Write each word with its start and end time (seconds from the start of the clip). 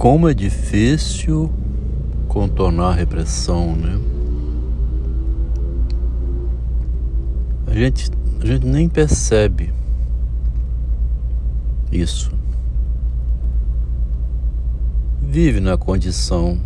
como 0.00 0.30
é 0.30 0.32
difícil 0.32 1.52
contornar 2.26 2.92
a 2.92 2.94
repressão, 2.94 3.76
né? 3.76 4.00
A 7.66 7.74
gente, 7.74 8.10
a 8.40 8.46
gente 8.46 8.64
nem 8.64 8.88
percebe 8.88 9.74
isso. 11.92 12.32
Vive 15.20 15.60
na 15.60 15.76
condição 15.76 16.58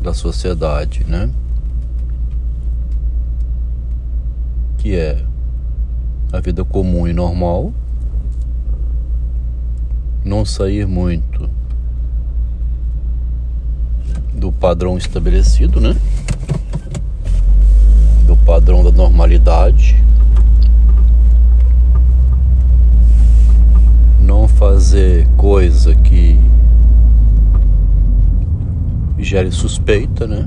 da 0.00 0.14
sociedade, 0.14 1.04
né? 1.04 1.30
Que 4.78 4.96
é 4.96 5.22
a 6.32 6.40
vida 6.40 6.64
comum 6.64 7.06
e 7.06 7.12
normal, 7.12 7.74
não 10.24 10.46
sair 10.46 10.86
muito 10.86 11.54
do 14.36 14.52
padrão 14.52 14.98
estabelecido, 14.98 15.80
né? 15.80 15.96
Do 18.26 18.36
padrão 18.36 18.84
da 18.84 18.92
normalidade. 18.92 19.96
Não 24.20 24.46
fazer 24.46 25.26
coisa 25.36 25.94
que 25.94 26.38
gere 29.18 29.50
suspeita, 29.50 30.26
né? 30.26 30.46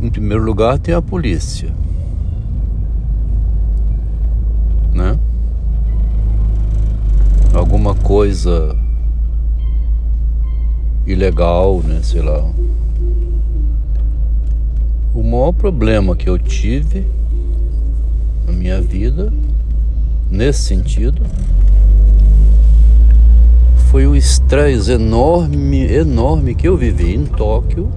Em 0.00 0.10
primeiro 0.10 0.44
lugar 0.44 0.78
tem 0.78 0.94
a 0.94 1.02
polícia, 1.02 1.70
né? 4.92 5.18
Alguma 7.52 7.94
coisa 7.94 8.76
ilegal, 11.06 11.80
né? 11.84 12.00
Sei 12.02 12.22
lá. 12.22 12.44
O 15.14 15.22
maior 15.22 15.52
problema 15.52 16.16
que 16.16 16.28
eu 16.28 16.38
tive 16.38 17.06
na 18.46 18.52
minha 18.52 18.80
vida, 18.80 19.32
nesse 20.30 20.62
sentido, 20.62 21.22
foi 23.90 24.06
o 24.06 24.16
estresse 24.16 24.92
enorme, 24.92 25.84
enorme 25.84 26.54
que 26.54 26.66
eu 26.66 26.76
vivi 26.76 27.14
em 27.14 27.26
Tóquio 27.26 27.90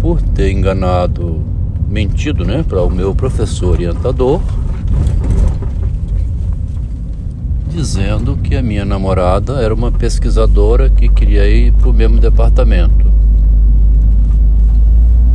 por 0.00 0.22
ter 0.22 0.52
enganado, 0.52 1.42
mentido, 1.88 2.44
né, 2.44 2.64
para 2.66 2.82
o 2.84 2.90
meu 2.90 3.14
professor 3.14 3.70
orientador 3.70 4.40
dizendo 7.68 8.36
que 8.36 8.56
a 8.56 8.62
minha 8.62 8.84
namorada 8.84 9.60
era 9.62 9.72
uma 9.72 9.92
pesquisadora 9.92 10.88
que 10.88 11.08
queria 11.08 11.48
ir 11.48 11.72
para 11.72 11.90
o 11.90 11.92
mesmo 11.92 12.18
departamento. 12.18 13.06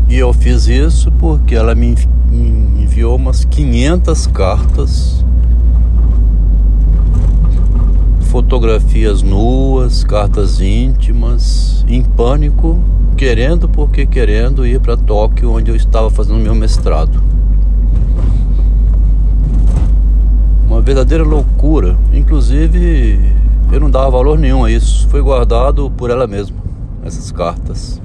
E 0.10 0.18
eu 0.18 0.34
fiz 0.34 0.68
isso 0.68 1.12
porque 1.14 1.56
ela 1.56 1.74
me 1.74 1.96
enviou 2.78 3.16
umas 3.16 3.46
500 3.46 4.28
cartas, 4.28 5.26
fotografias 8.22 9.22
nuas, 9.22 10.04
cartas 10.04 10.60
íntimas, 10.60 11.86
em 11.88 12.04
pânico, 12.04 12.80
querendo 13.16 13.70
porque 13.70 14.06
querendo 14.06 14.66
ir 14.66 14.80
para 14.80 14.98
Tóquio, 14.98 15.52
onde 15.52 15.70
eu 15.72 15.76
estava 15.76 16.10
fazendo 16.10 16.40
meu 16.40 16.56
mestrado. 16.56 17.33
Uma 20.74 20.82
verdadeira 20.82 21.24
loucura. 21.24 21.96
Inclusive, 22.12 23.20
eu 23.72 23.80
não 23.80 23.92
dava 23.92 24.10
valor 24.10 24.40
nenhum 24.40 24.66
a 24.66 24.72
isso. 24.72 25.08
Foi 25.08 25.22
guardado 25.22 25.92
por 25.92 26.10
ela 26.10 26.26
mesma, 26.26 26.58
essas 27.06 27.32
cartas. 27.32 28.02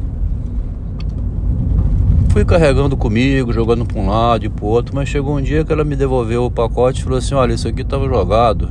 Fui 2.29 2.45
carregando 2.45 2.95
comigo, 2.95 3.55
jogando 3.55 3.87
para 3.87 3.99
um 3.99 4.09
lado 4.09 4.45
e 4.45 4.49
para 4.51 4.65
o 4.65 4.69
outro, 4.69 4.95
mas 4.95 5.09
chegou 5.09 5.39
um 5.39 5.41
dia 5.41 5.65
que 5.65 5.73
ela 5.73 5.83
me 5.83 5.97
devolveu 5.97 6.45
o 6.45 6.51
pacote 6.51 7.01
e 7.01 7.05
falou 7.05 7.19
assim: 7.19 7.35
Olha, 7.35 7.55
isso 7.55 7.67
aqui 7.67 7.81
estava 7.81 8.07
jogado. 8.07 8.71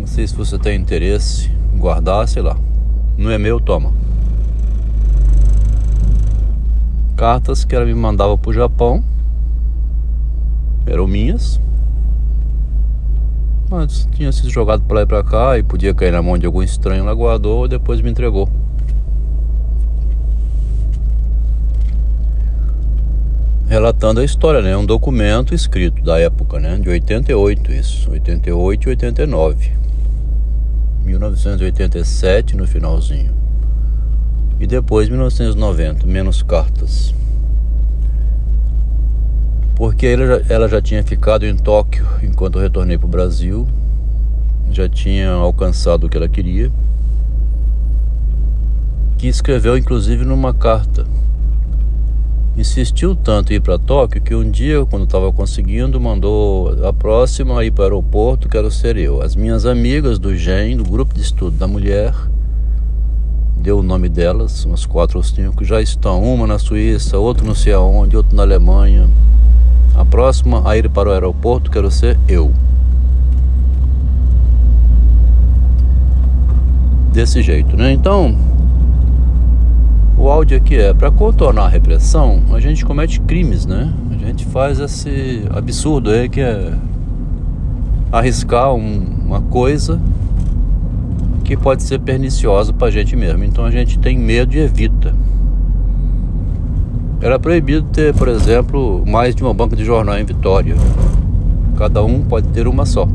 Não 0.00 0.08
sei 0.08 0.26
se 0.26 0.34
você 0.34 0.58
tem 0.58 0.78
interesse 0.78 1.50
em 1.72 1.78
guardar, 1.78 2.26
sei 2.26 2.42
lá. 2.42 2.56
Não 3.16 3.30
é 3.30 3.38
meu, 3.38 3.60
toma. 3.60 3.92
Cartas 7.16 7.64
que 7.64 7.76
ela 7.76 7.86
me 7.86 7.94
mandava 7.94 8.36
para 8.36 8.50
o 8.50 8.52
Japão 8.52 9.04
eram 10.86 11.06
minhas. 11.06 11.60
Mas 13.70 14.06
tinha 14.12 14.30
sido 14.30 14.50
jogado 14.50 14.82
para 14.82 14.96
lá 14.96 15.02
e 15.02 15.06
para 15.06 15.24
cá 15.24 15.58
e 15.58 15.62
podia 15.62 15.94
cair 15.94 16.12
na 16.12 16.22
mão 16.22 16.38
de 16.38 16.46
algum 16.46 16.62
estranho. 16.62 17.02
Ela 17.02 17.14
guardou 17.14 17.66
e 17.66 17.68
depois 17.68 18.00
me 18.00 18.10
entregou. 18.10 18.48
Relatando 23.66 24.20
a 24.20 24.24
história, 24.24 24.60
né? 24.60 24.76
Um 24.76 24.86
documento 24.86 25.54
escrito 25.54 26.02
da 26.02 26.18
época, 26.18 26.60
né? 26.60 26.78
De 26.78 26.88
88 26.88 27.72
isso, 27.72 28.10
88 28.10 28.84
e 28.84 28.88
89. 28.90 29.72
1987 31.04 32.56
no 32.56 32.66
finalzinho. 32.66 33.32
E 34.60 34.66
depois 34.66 35.08
1990, 35.08 36.06
menos 36.06 36.42
cartas 36.42 37.12
porque 39.74 40.06
ela 40.06 40.26
já, 40.26 40.54
ela 40.54 40.68
já 40.68 40.80
tinha 40.80 41.02
ficado 41.02 41.44
em 41.44 41.56
Tóquio 41.56 42.06
enquanto 42.22 42.58
eu 42.58 42.62
retornei 42.62 42.96
para 42.96 43.06
o 43.06 43.10
Brasil, 43.10 43.66
já 44.70 44.88
tinha 44.88 45.30
alcançado 45.30 46.06
o 46.06 46.08
que 46.08 46.16
ela 46.16 46.28
queria, 46.28 46.70
que 49.18 49.26
escreveu 49.26 49.76
inclusive 49.76 50.24
numa 50.24 50.52
carta. 50.52 51.06
Insistiu 52.56 53.16
tanto 53.16 53.52
em 53.52 53.56
ir 53.56 53.60
para 53.60 53.76
Tóquio 53.78 54.22
que 54.22 54.32
um 54.32 54.48
dia, 54.48 54.84
quando 54.86 55.04
estava 55.04 55.32
conseguindo, 55.32 56.00
mandou 56.00 56.86
a 56.86 56.92
próxima 56.92 57.64
ir 57.64 57.72
para 57.72 57.82
o 57.82 57.84
aeroporto, 57.86 58.48
quero 58.48 58.70
ser 58.70 58.96
eu. 58.96 59.20
As 59.20 59.34
minhas 59.34 59.66
amigas 59.66 60.20
do 60.20 60.36
GEM, 60.36 60.76
do 60.76 60.84
grupo 60.84 61.12
de 61.12 61.20
estudo 61.20 61.56
da 61.56 61.66
mulher, 61.66 62.14
deu 63.56 63.78
o 63.78 63.82
nome 63.82 64.08
delas, 64.08 64.64
umas 64.64 64.86
quatro 64.86 65.18
ou 65.18 65.24
cinco, 65.24 65.64
já 65.64 65.82
estão, 65.82 66.22
uma 66.22 66.46
na 66.46 66.60
Suíça, 66.60 67.18
outra 67.18 67.44
não 67.44 67.56
sei 67.56 67.72
aonde, 67.72 68.16
outra 68.16 68.36
na 68.36 68.42
Alemanha, 68.42 69.08
a 69.94 70.04
próxima 70.04 70.68
a 70.68 70.76
ir 70.76 70.88
para 70.90 71.08
o 71.08 71.12
aeroporto 71.12 71.70
quero 71.70 71.90
ser 71.90 72.18
eu. 72.28 72.52
Desse 77.12 77.42
jeito, 77.42 77.76
né? 77.76 77.92
Então, 77.92 78.36
o 80.18 80.28
áudio 80.28 80.56
aqui 80.56 80.76
é 80.76 80.92
para 80.92 81.10
contornar 81.10 81.66
a 81.66 81.68
repressão, 81.68 82.42
a 82.52 82.58
gente 82.58 82.84
comete 82.84 83.20
crimes, 83.20 83.66
né? 83.66 83.92
A 84.10 84.26
gente 84.26 84.44
faz 84.46 84.80
esse 84.80 85.44
absurdo 85.50 86.10
aí 86.10 86.28
que 86.28 86.40
é 86.40 86.72
arriscar 88.10 88.72
um, 88.72 89.04
uma 89.26 89.40
coisa 89.42 90.00
que 91.44 91.56
pode 91.56 91.82
ser 91.82 92.00
perniciosa 92.00 92.72
para 92.72 92.88
a 92.88 92.90
gente 92.90 93.14
mesmo. 93.14 93.44
Então 93.44 93.64
a 93.64 93.70
gente 93.70 93.98
tem 93.98 94.18
medo 94.18 94.54
e 94.54 94.60
evita. 94.60 95.14
Era 97.20 97.38
proibido 97.38 97.86
ter, 97.92 98.14
por 98.14 98.28
exemplo, 98.28 99.02
mais 99.06 99.34
de 99.34 99.42
uma 99.42 99.54
banca 99.54 99.74
de 99.74 99.84
jornal 99.84 100.18
em 100.18 100.24
Vitória. 100.24 100.76
Cada 101.76 102.04
um 102.04 102.22
pode 102.22 102.48
ter 102.48 102.68
uma 102.68 102.84
só. 102.84 103.08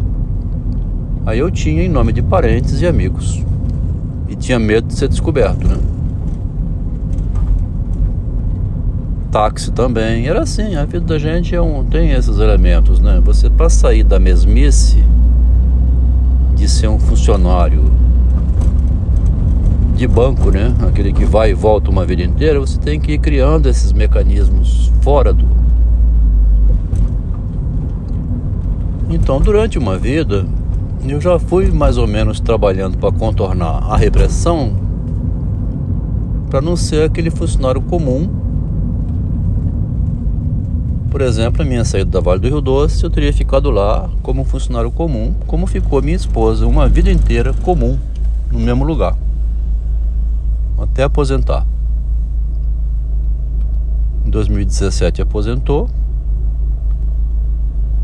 Aí 1.25 1.39
eu 1.39 1.51
tinha 1.51 1.83
em 1.83 1.89
nome 1.89 2.11
de 2.11 2.21
parentes 2.21 2.81
e 2.81 2.87
amigos. 2.87 3.43
E 4.27 4.35
tinha 4.35 4.57
medo 4.57 4.87
de 4.87 4.95
ser 4.95 5.07
descoberto, 5.07 5.67
né? 5.67 5.77
Táxi 9.31 9.71
também. 9.71 10.27
Era 10.27 10.41
assim, 10.41 10.75
a 10.75 10.85
vida 10.85 11.05
da 11.05 11.19
gente 11.19 11.53
é 11.53 11.61
um, 11.61 11.83
tem 11.83 12.11
esses 12.11 12.39
elementos, 12.39 12.99
né? 12.99 13.21
Você 13.23 13.49
para 13.49 13.69
sair 13.69 14.03
da 14.03 14.19
mesmice 14.19 15.03
de 16.55 16.67
ser 16.67 16.87
um 16.87 16.97
funcionário 16.97 17.83
de 19.99 20.07
banco, 20.07 20.49
né? 20.49 20.73
Aquele 20.87 21.11
que 21.11 21.25
vai 21.25 21.51
e 21.51 21.53
volta 21.53 21.91
uma 21.91 22.05
vida 22.05 22.23
inteira, 22.23 22.57
você 22.57 22.79
tem 22.79 23.01
que 23.01 23.11
ir 23.11 23.19
criando 23.19 23.67
esses 23.67 23.91
mecanismos 23.91 24.89
fora 25.01 25.33
do. 25.33 25.45
Então, 29.09 29.41
durante 29.41 29.77
uma 29.77 29.97
vida, 29.97 30.45
eu 31.05 31.19
já 31.19 31.37
fui 31.37 31.69
mais 31.69 31.97
ou 31.97 32.07
menos 32.07 32.39
trabalhando 32.39 32.97
para 32.97 33.11
contornar 33.11 33.91
a 33.91 33.97
repressão, 33.97 34.71
para 36.49 36.61
não 36.61 36.77
ser 36.77 37.03
aquele 37.03 37.29
funcionário 37.29 37.81
comum. 37.81 38.29
Por 41.11 41.19
exemplo, 41.19 41.61
a 41.61 41.65
minha 41.65 41.83
saída 41.83 42.09
da 42.09 42.19
Vale 42.21 42.39
do 42.39 42.47
Rio 42.47 42.61
Doce, 42.61 43.03
eu 43.03 43.09
teria 43.09 43.33
ficado 43.33 43.69
lá 43.69 44.09
como 44.21 44.45
funcionário 44.45 44.91
comum, 44.91 45.33
como 45.45 45.67
ficou 45.67 46.01
minha 46.01 46.15
esposa, 46.15 46.65
uma 46.65 46.87
vida 46.87 47.11
inteira 47.11 47.51
comum, 47.63 47.97
no 48.49 48.59
mesmo 48.59 48.85
lugar 48.85 49.17
até 50.81 51.03
aposentar. 51.03 51.65
Em 54.25 54.29
2017 54.29 55.21
aposentou. 55.21 55.89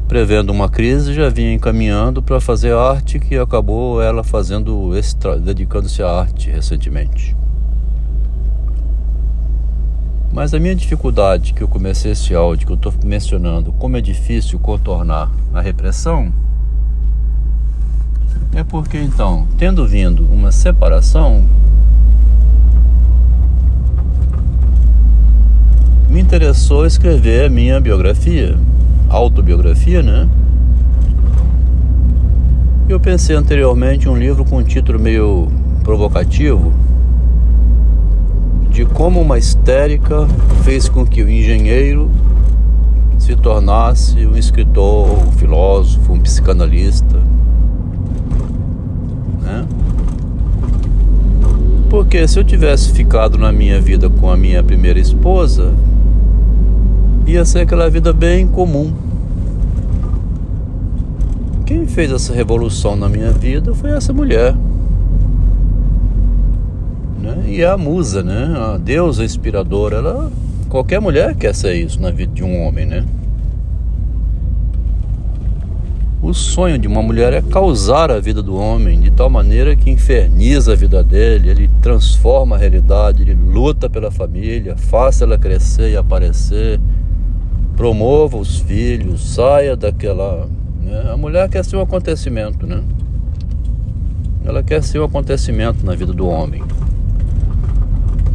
prevendo 0.07 0.51
uma 0.51 0.69
crise, 0.69 1.13
já 1.13 1.29
vinha 1.29 1.53
encaminhando 1.53 2.21
para 2.21 2.39
fazer 2.39 2.73
arte, 2.73 3.19
que 3.19 3.37
acabou 3.37 4.01
ela 4.01 4.23
fazendo 4.23 4.91
dedicando-se 5.43 6.03
à 6.03 6.09
arte 6.09 6.49
recentemente. 6.49 7.35
Mas 10.31 10.53
a 10.53 10.59
minha 10.59 10.75
dificuldade 10.75 11.53
que 11.53 11.61
eu 11.61 11.67
comecei 11.67 12.11
esse 12.11 12.35
áudio, 12.35 12.67
que 12.67 12.73
eu 12.73 12.75
estou 12.75 12.93
mencionando, 13.03 13.71
como 13.71 13.97
é 13.97 14.01
difícil 14.01 14.59
contornar 14.59 15.31
a 15.53 15.61
repressão, 15.61 16.31
é 18.53 18.63
porque 18.63 18.97
então, 18.97 19.47
tendo 19.57 19.87
vindo 19.87 20.25
uma 20.25 20.51
separação, 20.51 21.45
me 26.15 26.21
interessou 26.21 26.85
escrever 26.85 27.47
a 27.47 27.49
minha 27.49 27.77
biografia, 27.81 28.57
autobiografia, 29.09 30.01
né? 30.01 30.29
Eu 32.87 33.01
pensei 33.01 33.35
anteriormente 33.35 34.07
um 34.07 34.15
livro 34.15 34.45
com 34.45 34.59
um 34.59 34.63
título 34.63 34.97
meio 34.97 35.49
provocativo, 35.83 36.71
de 38.69 38.85
como 38.85 39.19
uma 39.19 39.37
histérica 39.37 40.25
fez 40.63 40.87
com 40.87 41.05
que 41.05 41.21
o 41.21 41.29
engenheiro 41.29 42.09
se 43.19 43.35
tornasse 43.35 44.25
um 44.25 44.37
escritor, 44.37 45.27
um 45.27 45.31
filósofo, 45.33 46.13
um 46.13 46.19
psicanalista. 46.21 47.17
Né? 49.41 49.65
Porque 51.89 52.25
se 52.25 52.39
eu 52.39 52.43
tivesse 52.45 52.93
ficado 52.93 53.37
na 53.37 53.51
minha 53.51 53.81
vida 53.81 54.09
com 54.09 54.29
a 54.29 54.37
minha 54.37 54.63
primeira 54.63 54.97
esposa, 54.97 55.73
ia 57.35 57.45
ser 57.45 57.59
aquela 57.59 57.89
vida 57.89 58.11
bem 58.11 58.47
comum. 58.47 58.93
Quem 61.65 61.87
fez 61.87 62.11
essa 62.11 62.33
revolução 62.33 62.95
na 62.95 63.07
minha 63.07 63.31
vida 63.31 63.73
foi 63.73 63.91
essa 63.91 64.11
mulher 64.13 64.55
né? 67.25 67.43
E 67.47 67.63
a 67.65 67.75
musa, 67.75 68.23
né? 68.23 68.53
A 68.55 68.77
deusa 68.77 69.23
inspiradora, 69.23 69.97
ela 69.97 70.31
qualquer 70.69 70.99
mulher 70.99 71.35
quer 71.35 71.55
ser 71.55 71.73
isso 71.75 72.01
na 72.01 72.11
vida 72.11 72.31
de 72.33 72.43
um 72.43 72.65
homem, 72.65 72.85
né? 72.85 73.05
O 76.21 76.33
sonho 76.33 76.77
de 76.77 76.87
uma 76.87 77.03
mulher 77.03 77.33
é 77.33 77.41
causar 77.41 78.09
a 78.09 78.19
vida 78.19 78.41
do 78.41 78.55
homem 78.55 78.99
de 78.99 79.11
tal 79.11 79.29
maneira 79.29 79.75
que 79.75 79.91
inferniza 79.91 80.73
a 80.73 80.75
vida 80.75 81.03
dele, 81.03 81.49
ele 81.49 81.69
transforma 81.81 82.55
a 82.55 82.59
realidade, 82.59 83.21
ele 83.21 83.35
luta 83.35 83.89
pela 83.89 84.09
família, 84.09 84.75
faça 84.75 85.23
ela 85.23 85.37
crescer 85.37 85.91
e 85.91 85.97
aparecer, 85.97 86.79
promova 87.75 88.37
os 88.37 88.59
filhos, 88.59 89.35
saia 89.35 89.75
daquela. 89.75 90.47
Né? 90.81 91.09
A 91.11 91.17
mulher 91.17 91.49
quer 91.49 91.63
ser 91.63 91.77
um 91.77 91.81
acontecimento, 91.81 92.65
né? 92.65 92.81
Ela 94.43 94.61
quer 94.63 94.83
ser 94.83 94.99
um 94.99 95.03
acontecimento 95.03 95.85
na 95.85 95.95
vida 95.95 96.13
do 96.13 96.27
homem. 96.27 96.63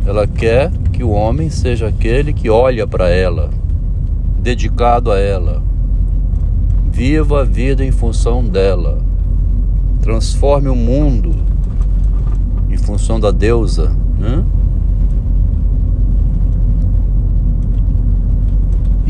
Ela 0.07 0.27
quer 0.27 0.71
que 0.93 1.05
o 1.05 1.11
homem 1.11 1.51
seja 1.51 1.89
aquele 1.89 2.33
que 2.33 2.51
olha 2.51 2.87
para 2.87 3.09
ela, 3.09 3.51
dedicado 4.41 5.13
a 5.13 5.19
ela, 5.19 5.63
viva 6.91 7.43
a 7.43 7.45
vida 7.45 7.85
em 7.85 7.93
função 7.93 8.45
dela, 8.45 8.99
transforme 10.03 10.69
o 10.69 10.75
mundo 10.75 11.35
em 12.69 12.77
função 12.77 13.21
da 13.21 13.31
deusa, 13.31 13.97
né? 14.19 14.45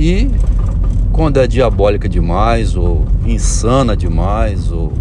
E 0.00 0.30
quando 1.12 1.36
é 1.36 1.46
diabólica 1.46 2.08
demais, 2.08 2.74
ou 2.74 3.04
insana 3.26 3.94
demais, 3.94 4.72
ou 4.72 4.94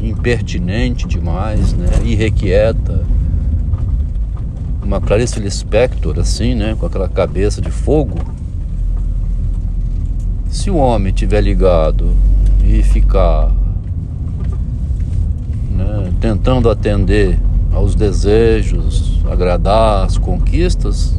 impertinente 0.00 1.06
demais, 1.06 1.74
né? 1.74 1.86
irrequieta, 2.02 3.04
uma 4.82 5.02
Clarice 5.02 5.38
Lispector, 5.38 6.18
assim, 6.18 6.54
né? 6.54 6.74
Com 6.80 6.86
aquela 6.86 7.10
cabeça 7.10 7.60
de 7.60 7.70
fogo. 7.70 8.16
Se 10.48 10.70
o 10.70 10.76
homem 10.76 11.12
tiver 11.12 11.42
ligado 11.42 12.16
e 12.64 12.82
ficar 12.82 13.52
né, 15.70 16.10
tentando 16.22 16.70
atender 16.70 17.38
aos 17.70 17.94
desejos, 17.94 19.20
agradar 19.30 20.06
as 20.06 20.16
conquistas, 20.16 21.14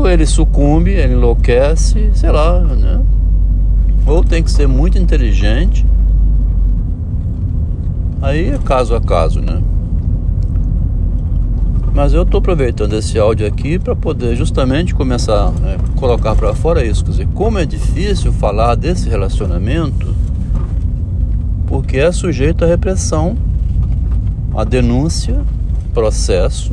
ou 0.00 0.08
ele 0.08 0.26
sucumbe, 0.26 0.90
ele 0.90 1.14
enlouquece, 1.14 2.10
sei 2.14 2.30
lá, 2.30 2.60
né? 2.60 3.00
Ou 4.06 4.24
tem 4.24 4.42
que 4.42 4.50
ser 4.50 4.66
muito 4.66 4.98
inteligente. 4.98 5.86
Aí 8.22 8.50
é 8.50 8.58
caso 8.58 8.94
a 8.94 9.00
caso, 9.00 9.40
né? 9.40 9.62
Mas 11.94 12.14
eu 12.14 12.22
estou 12.22 12.38
aproveitando 12.38 12.94
esse 12.94 13.18
áudio 13.18 13.46
aqui 13.46 13.78
para 13.78 13.94
poder 13.94 14.36
justamente 14.36 14.94
começar 14.94 15.48
a 15.48 15.50
né, 15.50 15.76
colocar 15.96 16.34
para 16.34 16.54
fora 16.54 16.84
isso. 16.84 17.04
Quer 17.04 17.10
dizer, 17.10 17.28
como 17.34 17.58
é 17.58 17.66
difícil 17.66 18.32
falar 18.32 18.74
desse 18.74 19.08
relacionamento 19.08 20.14
porque 21.66 21.98
é 21.98 22.10
sujeito 22.10 22.64
à 22.64 22.68
repressão, 22.68 23.36
à 24.56 24.64
denúncia, 24.64 25.40
processo, 25.94 26.72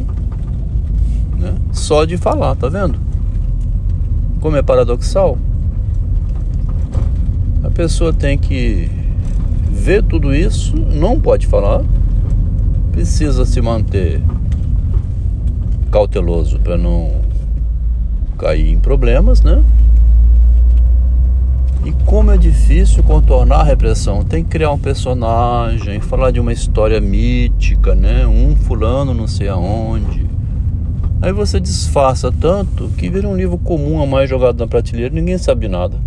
né? 1.38 1.54
só 1.72 2.04
de 2.04 2.18
falar, 2.18 2.56
tá 2.56 2.68
vendo? 2.68 3.07
Como 4.40 4.56
é 4.56 4.62
paradoxal. 4.62 5.38
A 7.64 7.70
pessoa 7.70 8.14
tem 8.14 8.38
que 8.38 8.90
ver 9.70 10.04
tudo 10.04 10.34
isso, 10.34 10.76
não 10.76 11.20
pode 11.20 11.48
falar, 11.48 11.84
precisa 12.92 13.46
se 13.46 13.62
manter 13.62 14.22
cauteloso 15.92 16.60
para 16.60 16.78
não 16.78 17.12
cair 18.38 18.72
em 18.72 18.80
problemas, 18.80 19.42
né? 19.42 19.64
E 21.86 21.92
como 22.06 22.32
é 22.32 22.38
difícil 22.38 23.02
contornar 23.02 23.62
a 23.62 23.64
repressão. 23.64 24.22
Tem 24.24 24.44
que 24.44 24.50
criar 24.50 24.72
um 24.72 24.78
personagem, 24.78 26.02
falar 26.02 26.32
de 26.32 26.40
uma 26.40 26.52
história 26.52 27.00
mítica, 27.00 27.96
né? 27.96 28.28
Um 28.28 28.56
fulano 28.56 29.14
não 29.14 29.28
sei 29.28 29.48
aonde. 29.48 30.27
Aí 31.20 31.32
você 31.32 31.60
disfarça 31.60 32.32
tanto 32.32 32.90
que 32.90 33.10
vira 33.10 33.28
um 33.28 33.36
livro 33.36 33.58
comum 33.58 34.02
a 34.02 34.06
mais 34.06 34.30
jogado 34.30 34.60
na 34.60 34.68
prateleira 34.68 35.14
ninguém 35.14 35.38
sabe 35.38 35.68
nada. 35.68 35.98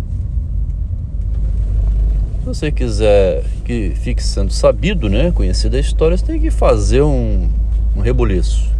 Se 2.39 2.45
você 2.45 2.71
quiser 2.71 3.43
que 3.65 3.91
fique 3.95 4.23
sendo 4.23 4.51
sabido, 4.51 5.09
né? 5.09 5.31
Conhecida 5.31 5.77
a 5.77 5.79
história, 5.79 6.17
você 6.17 6.25
tem 6.25 6.39
que 6.39 6.49
fazer 6.49 7.01
um, 7.01 7.49
um 7.95 7.99
rebuliço. 7.99 8.71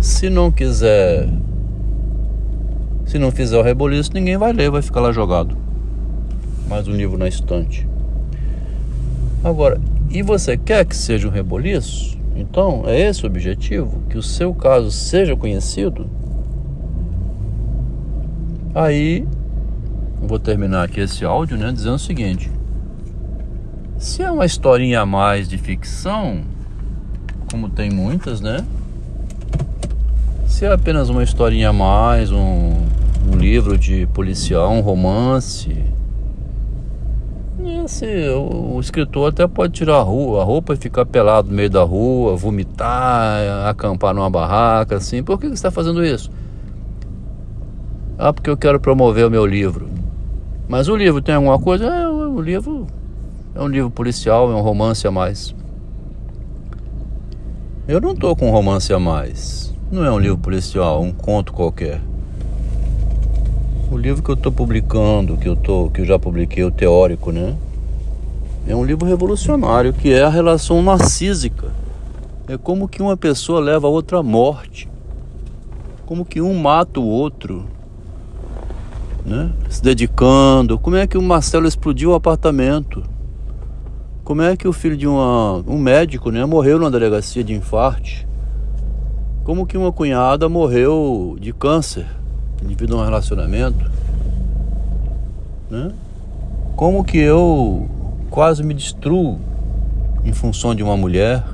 Se 0.00 0.28
não 0.28 0.50
quiser, 0.50 1.28
se 3.06 3.18
não 3.18 3.30
fizer 3.30 3.56
o 3.56 3.62
reboliço, 3.62 4.10
ninguém 4.12 4.36
vai 4.36 4.52
ler, 4.52 4.70
vai 4.70 4.82
ficar 4.82 5.00
lá 5.00 5.12
jogado. 5.12 5.56
Mais 6.68 6.86
um 6.88 6.92
livro 6.92 7.16
na 7.16 7.28
estante. 7.28 7.88
Agora, 9.42 9.80
e 10.10 10.22
você 10.22 10.56
quer 10.56 10.84
que 10.84 10.96
seja 10.96 11.28
um 11.28 11.30
reboliço? 11.30 12.18
Então, 12.34 12.82
é 12.86 13.00
esse 13.00 13.24
o 13.24 13.26
objetivo? 13.26 14.02
Que 14.08 14.18
o 14.18 14.22
seu 14.22 14.52
caso 14.54 14.90
seja 14.90 15.36
conhecido? 15.36 16.08
Aí, 18.74 19.26
vou 20.20 20.38
terminar 20.38 20.84
aqui 20.84 21.00
esse 21.00 21.24
áudio, 21.24 21.56
né, 21.56 21.70
dizendo 21.70 21.94
o 21.94 21.98
seguinte: 21.98 22.50
se 23.96 24.22
é 24.22 24.30
uma 24.30 24.44
historinha 24.44 25.02
a 25.02 25.06
mais 25.06 25.48
de 25.48 25.56
ficção, 25.56 26.42
como 27.50 27.68
tem 27.68 27.90
muitas, 27.90 28.40
né? 28.40 28.64
Se 30.46 30.64
é 30.64 30.72
apenas 30.72 31.08
uma 31.08 31.22
historinha 31.22 31.68
a 31.68 31.72
mais, 31.72 32.32
um, 32.32 32.72
um 33.32 33.36
livro 33.36 33.78
de 33.78 34.06
policial, 34.08 34.72
um 34.72 34.80
romance. 34.80 35.74
Esse, 37.84 38.06
o, 38.30 38.80
escritor 38.80 39.28
até 39.28 39.46
pode 39.46 39.74
tirar 39.74 39.96
a, 39.96 40.02
rua, 40.02 40.40
a 40.40 40.44
roupa 40.44 40.72
e 40.72 40.76
ficar 40.76 41.04
pelado 41.04 41.48
no 41.48 41.54
meio 41.54 41.68
da 41.68 41.82
rua, 41.82 42.34
vomitar, 42.34 43.68
acampar 43.68 44.14
numa 44.14 44.30
barraca, 44.30 44.96
assim. 44.96 45.22
Por 45.22 45.38
que 45.38 45.48
você 45.48 45.52
está 45.52 45.70
fazendo 45.70 46.02
isso? 46.02 46.30
Ah, 48.18 48.32
porque 48.32 48.48
eu 48.48 48.56
quero 48.56 48.80
promover 48.80 49.26
o 49.26 49.30
meu 49.30 49.44
livro. 49.44 49.86
Mas 50.66 50.88
o 50.88 50.96
livro 50.96 51.20
tem 51.20 51.34
alguma 51.34 51.58
coisa? 51.58 51.84
É, 51.84 52.08
o 52.08 52.40
livro 52.40 52.86
é 53.54 53.60
um 53.60 53.68
livro 53.68 53.90
policial, 53.90 54.50
é 54.50 54.54
um 54.54 54.62
romance 54.62 55.06
a 55.06 55.10
mais. 55.10 55.54
Eu 57.86 58.00
não 58.00 58.14
tô 58.14 58.34
com 58.34 58.50
romance 58.50 58.90
a 58.94 58.98
mais. 58.98 59.74
Não 59.92 60.02
é 60.02 60.10
um 60.10 60.18
livro 60.18 60.38
policial, 60.38 61.02
um 61.02 61.12
conto 61.12 61.52
qualquer. 61.52 62.00
O 63.92 63.98
livro 63.98 64.22
que 64.22 64.30
eu 64.30 64.34
estou 64.34 64.50
publicando, 64.50 65.36
que 65.36 65.46
eu, 65.46 65.54
tô, 65.54 65.90
que 65.90 66.00
eu 66.00 66.06
já 66.06 66.18
publiquei, 66.18 66.64
o 66.64 66.70
teórico, 66.70 67.30
né? 67.30 67.54
É 68.66 68.74
um 68.74 68.84
livro 68.84 69.06
revolucionário, 69.06 69.92
que 69.92 70.10
é 70.10 70.22
a 70.22 70.28
relação 70.28 70.82
narcísica. 70.82 71.70
É 72.48 72.56
como 72.56 72.88
que 72.88 73.02
uma 73.02 73.16
pessoa 73.16 73.60
leva 73.60 73.86
a 73.86 73.90
outra 73.90 74.18
à 74.18 74.22
morte. 74.22 74.88
Como 76.06 76.24
que 76.24 76.40
um 76.40 76.54
mata 76.54 76.98
o 76.98 77.04
outro. 77.04 77.66
né? 79.24 79.50
Se 79.68 79.82
dedicando. 79.82 80.78
Como 80.78 80.96
é 80.96 81.06
que 81.06 81.18
o 81.18 81.22
Marcelo 81.22 81.66
explodiu 81.66 82.10
o 82.10 82.14
apartamento? 82.14 83.02
Como 84.22 84.40
é 84.40 84.56
que 84.56 84.66
o 84.66 84.72
filho 84.72 84.96
de 84.96 85.06
uma, 85.06 85.62
um 85.66 85.78
médico, 85.78 86.30
né, 86.30 86.46
morreu 86.46 86.78
na 86.78 86.88
delegacia 86.88 87.44
de 87.44 87.52
infarte? 87.52 88.26
Como 89.44 89.66
que 89.66 89.76
uma 89.76 89.92
cunhada 89.92 90.48
morreu 90.48 91.36
de 91.38 91.52
câncer 91.52 92.06
devido 92.62 92.96
a 92.96 93.02
um 93.02 93.04
relacionamento? 93.04 93.90
Né? 95.70 95.92
Como 96.74 97.04
que 97.04 97.18
eu 97.18 97.90
quase 98.34 98.64
me 98.64 98.74
destruo 98.74 99.38
em 100.24 100.32
função 100.32 100.74
de 100.74 100.82
uma 100.82 100.96
mulher? 100.96 101.44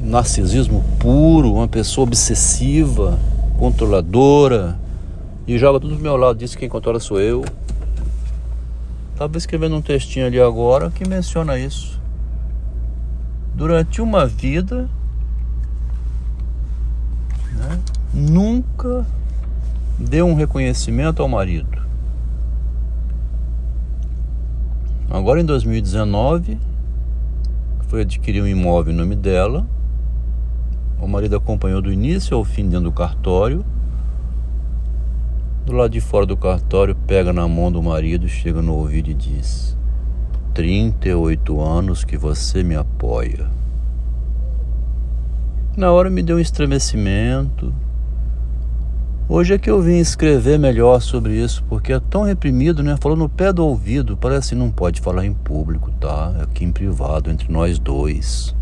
Narcisismo 0.00 0.82
puro, 0.98 1.52
uma 1.52 1.68
pessoa 1.68 2.06
obsessiva, 2.06 3.18
controladora, 3.58 4.80
e 5.46 5.58
joga 5.58 5.78
tudo 5.78 5.96
do 5.96 6.02
meu 6.02 6.16
lado, 6.16 6.38
diz 6.38 6.54
que 6.54 6.60
quem 6.60 6.68
controla 6.70 6.98
sou 6.98 7.20
eu. 7.20 7.44
Estava 9.12 9.36
escrevendo 9.36 9.76
um 9.76 9.82
textinho 9.82 10.24
ali 10.24 10.40
agora 10.40 10.90
que 10.90 11.06
menciona 11.06 11.58
isso. 11.58 12.00
Durante 13.54 14.00
uma 14.00 14.26
vida, 14.26 14.88
né, 17.52 17.78
nunca 18.14 19.06
deu 19.98 20.26
um 20.26 20.34
reconhecimento 20.34 21.20
ao 21.20 21.28
marido. 21.28 21.71
Agora 25.12 25.42
em 25.42 25.44
2019, 25.44 26.56
foi 27.82 28.00
adquirir 28.00 28.42
um 28.42 28.46
imóvel 28.46 28.94
em 28.94 28.96
nome 28.96 29.14
dela. 29.14 29.66
O 30.98 31.06
marido 31.06 31.36
acompanhou 31.36 31.82
do 31.82 31.92
início 31.92 32.34
ao 32.34 32.42
fim 32.42 32.66
dentro 32.66 32.84
do 32.84 32.92
cartório. 32.92 33.62
Do 35.66 35.74
lado 35.74 35.90
de 35.90 36.00
fora 36.00 36.24
do 36.24 36.34
cartório, 36.34 36.96
pega 37.06 37.30
na 37.30 37.46
mão 37.46 37.70
do 37.70 37.82
marido, 37.82 38.26
chega 38.26 38.62
no 38.62 38.72
ouvido 38.72 39.10
e 39.10 39.14
diz: 39.14 39.76
38 40.54 41.60
anos 41.60 42.04
que 42.04 42.16
você 42.16 42.62
me 42.62 42.74
apoia. 42.74 43.50
Na 45.76 45.92
hora 45.92 46.08
me 46.08 46.22
deu 46.22 46.36
um 46.36 46.40
estremecimento, 46.40 47.70
Hoje 49.28 49.54
é 49.54 49.58
que 49.58 49.70
eu 49.70 49.80
vim 49.80 49.98
escrever 49.98 50.58
melhor 50.58 51.00
sobre 51.00 51.34
isso, 51.34 51.64
porque 51.68 51.92
é 51.92 52.00
tão 52.00 52.24
reprimido, 52.24 52.82
né? 52.82 52.96
Falou 53.00 53.16
no 53.16 53.28
pé 53.28 53.52
do 53.52 53.64
ouvido, 53.64 54.16
parece 54.16 54.50
que 54.50 54.54
não 54.54 54.70
pode 54.70 55.00
falar 55.00 55.24
em 55.24 55.32
público, 55.32 55.90
tá? 55.92 56.34
É 56.38 56.42
aqui 56.42 56.64
em 56.64 56.72
privado, 56.72 57.30
entre 57.30 57.50
nós 57.50 57.78
dois. 57.78 58.54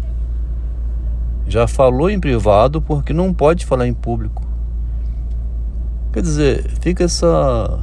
Já 1.48 1.66
falou 1.66 2.10
em 2.10 2.20
privado 2.20 2.80
porque 2.80 3.12
não 3.12 3.32
pode 3.32 3.64
falar 3.64 3.86
em 3.86 3.94
público. 3.94 4.46
Quer 6.12 6.22
dizer, 6.22 6.70
fica 6.80 7.04
essa 7.04 7.80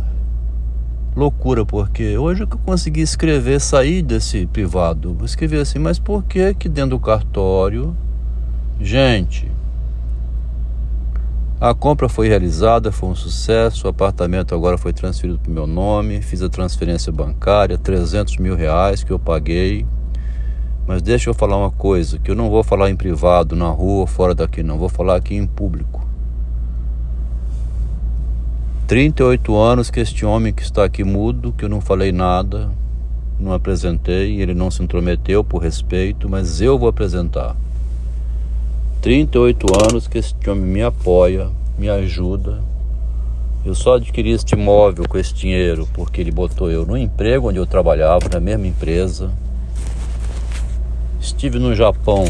loucura, 1.15 1.65
porque 1.65 2.15
hoje 2.15 2.45
que 2.45 2.55
eu 2.55 2.59
consegui 2.59 3.01
escrever, 3.01 3.59
sair 3.59 4.03
desse 4.03 4.45
privado, 4.45 5.15
vou 5.15 5.25
escrever 5.25 5.61
assim, 5.61 5.79
mas 5.79 5.97
por 5.97 6.23
que 6.23 6.53
que 6.53 6.69
dentro 6.69 6.91
do 6.91 6.99
cartório, 6.99 7.97
gente, 8.79 9.51
a 11.59 11.73
compra 11.73 12.07
foi 12.07 12.27
realizada, 12.27 12.91
foi 12.91 13.09
um 13.09 13.15
sucesso. 13.15 13.87
O 13.87 13.89
apartamento 13.89 14.53
agora 14.53 14.77
foi 14.77 14.93
transferido 14.93 15.39
para 15.39 15.49
o 15.49 15.53
meu 15.53 15.65
nome. 15.65 16.21
Fiz 16.21 16.43
a 16.43 16.49
transferência 16.49 17.11
bancária, 17.11 17.79
300 17.79 18.37
mil 18.37 18.55
reais 18.55 19.03
que 19.03 19.11
eu 19.11 19.17
paguei. 19.17 19.83
Mas 20.85 21.01
deixa 21.01 21.29
eu 21.29 21.33
falar 21.33 21.57
uma 21.57 21.71
coisa, 21.71 22.19
que 22.19 22.29
eu 22.29 22.35
não 22.35 22.49
vou 22.49 22.63
falar 22.63 22.89
em 22.91 22.95
privado, 22.95 23.55
na 23.55 23.67
rua, 23.69 24.05
fora 24.05 24.35
daqui, 24.35 24.61
não. 24.61 24.77
Vou 24.77 24.87
falar 24.87 25.15
aqui 25.15 25.35
em 25.35 25.47
público. 25.47 26.07
38 28.85 29.57
anos 29.57 29.89
que 29.89 29.99
este 29.99 30.25
homem 30.25 30.53
que 30.53 30.61
está 30.61 30.85
aqui 30.85 31.03
mudo, 31.03 31.51
que 31.51 31.65
eu 31.65 31.69
não 31.69 31.81
falei 31.81 32.11
nada, 32.11 32.69
não 33.37 33.51
apresentei, 33.51 34.39
ele 34.39 34.53
não 34.53 34.71
se 34.71 34.81
intrometeu 34.81 35.43
por 35.43 35.61
respeito, 35.61 36.29
mas 36.29 36.61
eu 36.61 36.77
vou 36.79 36.87
apresentar. 36.87 37.55
38 39.07 39.67
anos 39.89 40.05
que 40.05 40.17
este 40.17 40.49
homem 40.49 40.65
me 40.65 40.83
apoia, 40.83 41.49
me 41.79 41.87
ajuda. 41.87 42.61
Eu 43.63 43.73
só 43.73 43.95
adquiri 43.95 44.31
este 44.31 44.53
imóvel 44.53 45.07
com 45.07 45.17
esse 45.17 45.33
dinheiro 45.33 45.87
porque 45.93 46.19
ele 46.19 46.29
botou 46.29 46.69
eu 46.69 46.85
no 46.85 46.97
emprego 46.97 47.47
onde 47.47 47.57
eu 47.57 47.65
trabalhava, 47.65 48.27
na 48.27 48.41
mesma 48.41 48.67
empresa. 48.67 49.31
Estive 51.21 51.57
no 51.57 51.73
Japão 51.73 52.25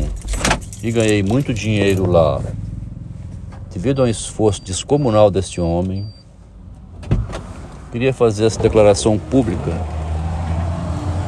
e 0.84 0.92
ganhei 0.92 1.24
muito 1.24 1.52
dinheiro 1.52 2.08
lá, 2.08 2.40
devido 3.74 4.04
a 4.04 4.06
um 4.06 4.08
esforço 4.08 4.62
descomunal 4.62 5.32
deste 5.32 5.60
homem. 5.60 6.06
Queria 7.92 8.14
fazer 8.14 8.46
essa 8.46 8.62
declaração 8.62 9.18
pública, 9.18 9.72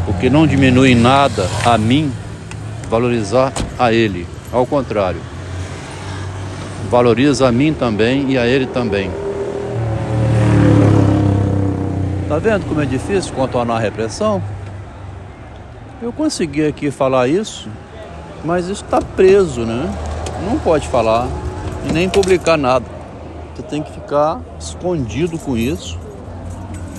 porque 0.06 0.30
não 0.30 0.46
diminui 0.46 0.94
nada 0.94 1.48
a 1.66 1.76
mim 1.76 2.12
valorizar 2.88 3.52
a 3.80 3.92
ele. 3.92 4.28
Ao 4.52 4.64
contrário, 4.68 5.22
valoriza 6.90 7.48
a 7.48 7.52
mim 7.52 7.74
também 7.74 8.32
e 8.32 8.38
a 8.38 8.48
ele 8.48 8.66
também. 8.66 9.12
Tá 12.28 12.40
vendo 12.40 12.68
como 12.68 12.82
é 12.82 12.86
difícil 12.86 13.34
contornar 13.34 13.76
a 13.76 13.80
repressão? 13.80 14.42
Eu 16.02 16.12
consegui 16.12 16.66
aqui 16.66 16.90
falar 16.90 17.28
isso, 17.28 17.70
mas 18.44 18.68
isso 18.68 18.84
está 18.84 19.02
preso, 19.02 19.62
né? 19.62 19.94
Não 20.46 20.58
pode 20.58 20.88
falar 20.88 21.28
e 21.88 21.94
nem 21.94 22.10
publicar 22.10 22.58
nada. 22.58 22.86
Você 23.54 23.64
tem 23.64 23.84
que 23.84 23.92
ficar 23.92 24.40
escondido 24.60 25.38
com 25.38 25.56
isso. 25.58 25.98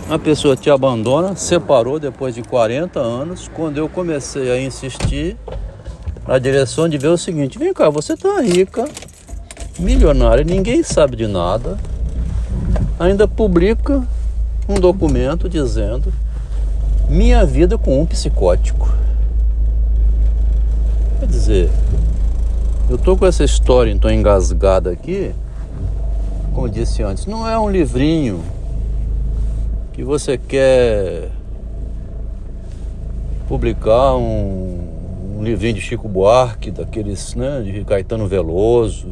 A 0.09 0.18
pessoa 0.18 0.56
te 0.56 0.68
abandona, 0.68 1.35
separou 1.35 1.99
depois 1.99 2.35
de 2.35 2.42
40 2.42 3.00
anos. 3.00 3.50
Quando 3.54 3.78
eu 3.78 3.88
comecei 3.88 4.50
a 4.50 4.61
insistir, 4.61 5.37
na 6.26 6.38
direção 6.38 6.88
de 6.88 6.99
ver 6.99 7.09
o 7.09 7.16
seguinte: 7.16 7.59
vem 7.59 7.73
cá, 7.73 7.88
você 7.88 8.16
tá 8.16 8.40
rica, 8.40 8.87
milionária, 9.80 10.44
ninguém 10.44 10.82
sabe 10.82 11.16
de 11.16 11.26
nada, 11.26 11.78
ainda 12.99 13.26
publica 13.26 14.02
um 14.68 14.75
documento 14.75 15.49
dizendo 15.49 16.12
minha 17.08 17.44
vida 17.44 17.76
com 17.76 18.00
um 18.00 18.06
psicótico. 18.06 18.92
Quer 21.18 21.26
dizer, 21.26 21.70
eu 22.88 22.96
tô 22.96 23.16
com 23.16 23.26
essa 23.26 23.42
história 23.42 23.90
então 23.90 24.10
engasgada 24.10 24.90
aqui, 24.90 25.32
como 26.54 26.68
disse 26.68 27.02
antes, 27.02 27.26
não 27.26 27.49
é 27.49 27.58
um 27.58 27.70
livrinho 27.70 28.42
que 29.92 30.04
você 30.04 30.38
quer 30.38 31.30
publicar 33.49 34.14
um 34.14 34.90
um 35.40 35.42
livrinho 35.42 35.75
de 35.75 35.80
Chico 35.80 36.06
Buarque, 36.06 36.70
daqueles, 36.70 37.34
né, 37.34 37.62
de 37.62 37.82
Caetano 37.82 38.28
Veloso. 38.28 39.08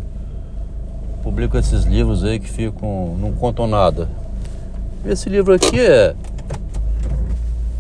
Publico 1.29 1.59
esses 1.59 1.85
livros 1.85 2.25
aí 2.25 2.41
que 2.41 2.49
ficam, 2.49 3.15
não 3.21 3.33
contam 3.33 3.67
nada. 3.67 4.09
Esse 5.05 5.29
livro 5.29 5.53
aqui 5.53 5.79
é 5.79 6.17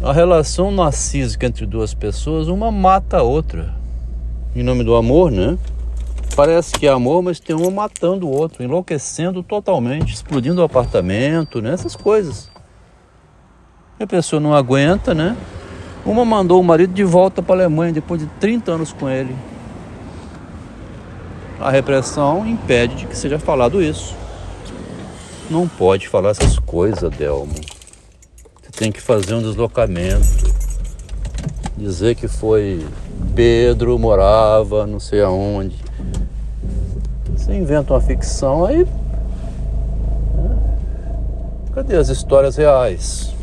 a 0.02 0.12
relação 0.12 0.70
narcísica 0.70 1.46
entre 1.46 1.64
duas 1.64 1.94
pessoas, 1.94 2.48
uma 2.48 2.70
mata 2.70 3.16
a 3.16 3.22
outra. 3.22 3.74
Em 4.54 4.62
nome 4.62 4.84
do 4.84 4.94
amor, 4.94 5.30
né? 5.30 5.56
Parece 6.36 6.74
que 6.74 6.86
é 6.86 6.90
amor, 6.90 7.22
mas 7.22 7.40
tem 7.40 7.56
uma 7.56 7.70
matando 7.70 8.28
o 8.28 8.30
outro, 8.30 8.62
enlouquecendo 8.62 9.42
totalmente, 9.42 10.12
explodindo 10.12 10.60
o 10.60 10.64
apartamento, 10.64 11.62
né? 11.62 11.72
Essas 11.72 11.96
coisas. 11.96 12.50
E 13.98 14.02
a 14.02 14.06
pessoa 14.06 14.40
não 14.40 14.52
aguenta, 14.52 15.14
né? 15.14 15.34
Uma 16.04 16.22
mandou 16.22 16.60
o 16.60 16.64
marido 16.64 16.92
de 16.92 17.02
volta 17.02 17.42
para 17.42 17.54
a 17.54 17.64
Alemanha 17.64 17.94
depois 17.94 18.20
de 18.20 18.26
30 18.38 18.72
anos 18.72 18.92
com 18.92 19.08
ele. 19.08 19.34
A 21.60 21.70
repressão 21.70 22.46
impede 22.46 22.94
de 22.94 23.06
que 23.06 23.16
seja 23.16 23.38
falado 23.38 23.82
isso. 23.82 24.14
Não 25.50 25.66
pode 25.66 26.08
falar 26.08 26.30
essas 26.30 26.58
coisas, 26.58 27.10
Delmo. 27.10 27.54
Você 28.62 28.70
tem 28.70 28.92
que 28.92 29.00
fazer 29.00 29.34
um 29.34 29.42
deslocamento. 29.42 30.52
Dizer 31.76 32.14
que 32.14 32.28
foi 32.28 32.86
Pedro 33.34 33.98
morava 33.98 34.86
não 34.86 35.00
sei 35.00 35.22
aonde. 35.22 35.76
Você 37.36 37.54
inventa 37.54 37.94
uma 37.94 38.00
ficção 38.00 38.64
aí. 38.64 38.84
Né? 40.34 40.58
Cadê 41.72 41.96
as 41.96 42.08
histórias 42.08 42.56
reais? 42.56 43.34